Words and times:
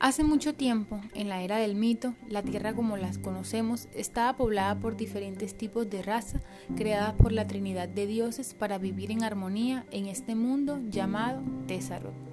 Hace 0.00 0.22
mucho 0.22 0.54
tiempo, 0.54 1.00
en 1.14 1.28
la 1.28 1.42
era 1.42 1.56
del 1.56 1.74
mito, 1.74 2.14
la 2.28 2.44
Tierra 2.44 2.72
como 2.72 2.96
las 2.96 3.18
conocemos 3.18 3.88
estaba 3.92 4.36
poblada 4.36 4.78
por 4.78 4.96
diferentes 4.96 5.58
tipos 5.58 5.90
de 5.90 6.02
raza 6.02 6.40
creadas 6.76 7.14
por 7.14 7.32
la 7.32 7.48
Trinidad 7.48 7.88
de 7.88 8.06
dioses 8.06 8.54
para 8.54 8.78
vivir 8.78 9.10
en 9.10 9.24
armonía 9.24 9.86
en 9.90 10.06
este 10.06 10.36
mundo 10.36 10.78
llamado 10.88 11.42
Tessarot. 11.66 12.27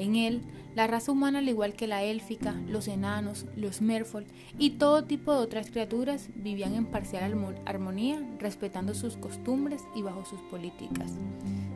En 0.00 0.16
él, 0.16 0.40
la 0.74 0.86
raza 0.86 1.12
humana, 1.12 1.40
al 1.40 1.48
igual 1.50 1.74
que 1.74 1.86
la 1.86 2.02
élfica, 2.02 2.54
los 2.66 2.88
enanos, 2.88 3.44
los 3.54 3.82
merfolk 3.82 4.26
y 4.58 4.70
todo 4.70 5.04
tipo 5.04 5.30
de 5.30 5.40
otras 5.40 5.70
criaturas, 5.70 6.30
vivían 6.34 6.72
en 6.74 6.86
parcial 6.86 7.36
armonía, 7.66 8.26
respetando 8.38 8.94
sus 8.94 9.18
costumbres 9.18 9.82
y 9.94 10.00
bajo 10.00 10.24
sus 10.24 10.40
políticas. 10.40 11.12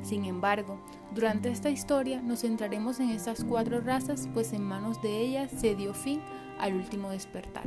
Sin 0.03 0.25
embargo, 0.25 0.81
durante 1.15 1.51
esta 1.51 1.69
historia 1.69 2.23
nos 2.23 2.41
centraremos 2.41 2.99
en 2.99 3.11
estas 3.11 3.45
cuatro 3.45 3.83
razas, 3.83 4.27
pues 4.33 4.55
en 4.55 4.63
manos 4.63 5.03
de 5.03 5.21
ellas 5.21 5.51
se 5.55 5.75
dio 5.75 5.93
fin 5.93 6.21
al 6.59 6.77
último 6.77 7.11
despertar. 7.11 7.65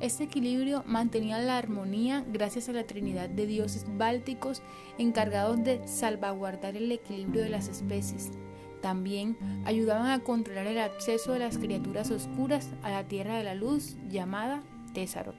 Este 0.00 0.24
equilibrio 0.24 0.82
mantenía 0.84 1.38
la 1.38 1.58
armonía 1.58 2.24
gracias 2.26 2.68
a 2.68 2.72
la 2.72 2.88
Trinidad 2.88 3.28
de 3.28 3.46
dioses 3.46 3.86
bálticos 3.96 4.62
encargados 4.98 5.62
de 5.62 5.86
salvaguardar 5.86 6.76
el 6.76 6.90
equilibrio 6.90 7.42
de 7.42 7.50
las 7.50 7.68
especies. 7.68 8.32
También 8.80 9.36
ayudaban 9.64 10.10
a 10.10 10.20
controlar 10.20 10.66
el 10.66 10.78
acceso 10.78 11.32
de 11.32 11.40
las 11.40 11.58
criaturas 11.58 12.10
oscuras 12.10 12.70
a 12.82 12.90
la 12.90 13.04
Tierra 13.04 13.36
de 13.36 13.44
la 13.44 13.54
Luz 13.54 13.96
llamada 14.08 14.62
Tessarot. 14.94 15.34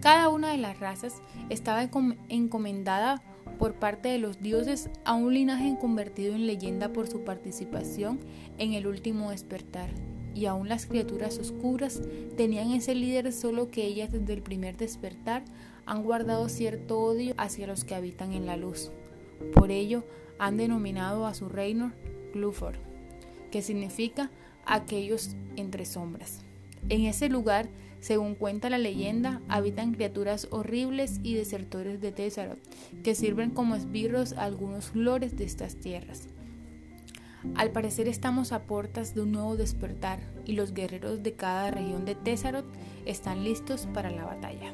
Cada 0.00 0.28
una 0.28 0.50
de 0.50 0.58
las 0.58 0.80
razas 0.80 1.22
estaba 1.48 1.88
encomendada 2.28 3.22
por 3.58 3.74
parte 3.74 4.08
de 4.08 4.18
los 4.18 4.40
dioses 4.40 4.90
a 5.04 5.14
un 5.14 5.32
linaje 5.32 5.76
convertido 5.80 6.34
en 6.34 6.46
leyenda 6.46 6.92
por 6.92 7.06
su 7.06 7.22
participación 7.22 8.18
en 8.58 8.72
el 8.72 8.86
último 8.86 9.30
despertar. 9.30 9.90
Y 10.34 10.46
aún 10.46 10.68
las 10.68 10.86
criaturas 10.86 11.38
oscuras 11.38 12.02
tenían 12.36 12.72
ese 12.72 12.94
líder 12.94 13.32
solo 13.32 13.70
que 13.70 13.84
ellas 13.84 14.10
desde 14.10 14.32
el 14.32 14.42
primer 14.42 14.76
despertar 14.76 15.44
han 15.86 16.02
guardado 16.02 16.48
cierto 16.48 16.98
odio 16.98 17.34
hacia 17.36 17.66
los 17.66 17.84
que 17.84 17.94
habitan 17.94 18.32
en 18.32 18.46
la 18.46 18.56
luz. 18.56 18.90
Por 19.54 19.70
ello 19.70 20.04
han 20.38 20.56
denominado 20.56 21.26
a 21.26 21.34
su 21.34 21.48
reino 21.48 21.92
Glufor, 22.32 22.74
que 23.50 23.62
significa 23.62 24.30
aquellos 24.66 25.36
entre 25.56 25.84
sombras. 25.84 26.40
En 26.88 27.02
ese 27.02 27.28
lugar 27.28 27.68
según 28.02 28.34
cuenta 28.34 28.68
la 28.68 28.78
leyenda, 28.78 29.40
habitan 29.48 29.92
criaturas 29.92 30.48
horribles 30.50 31.20
y 31.22 31.34
desertores 31.34 32.00
de 32.00 32.10
Tessarot, 32.10 32.58
que 33.04 33.14
sirven 33.14 33.50
como 33.50 33.76
esbirros 33.76 34.32
a 34.32 34.42
algunos 34.42 34.92
lores 34.96 35.36
de 35.36 35.44
estas 35.44 35.76
tierras. 35.76 36.26
Al 37.54 37.70
parecer 37.70 38.08
estamos 38.08 38.50
a 38.50 38.64
puertas 38.64 39.14
de 39.14 39.20
un 39.20 39.30
nuevo 39.30 39.56
despertar 39.56 40.18
y 40.44 40.54
los 40.54 40.74
guerreros 40.74 41.22
de 41.22 41.34
cada 41.34 41.70
región 41.70 42.04
de 42.04 42.16
Tessarot 42.16 42.66
están 43.06 43.44
listos 43.44 43.86
para 43.94 44.10
la 44.10 44.24
batalla. 44.24 44.72